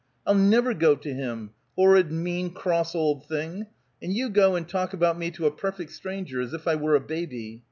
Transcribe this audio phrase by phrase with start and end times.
[0.25, 3.67] "I'll never go to him horrid, mean, cross old thing!
[4.01, 6.95] And you go and talk about me to a perfect stranger as if I were
[6.95, 7.59] a baby.